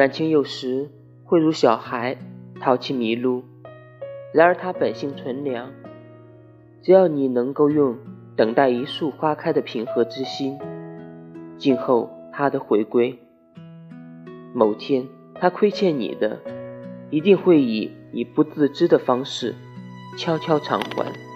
[0.00, 0.88] 感情有时
[1.24, 2.16] 会如小孩
[2.58, 3.44] 淘气迷路。
[4.32, 5.70] 然而他本性纯良
[6.80, 7.98] 只要你能够用
[8.34, 10.58] 等待一束花开的平和之心
[11.58, 13.18] 静候他的回归
[14.54, 16.40] 某天他亏欠你的
[17.10, 19.54] 一定会以你不自知的方式
[20.16, 21.29] 悄悄偿还。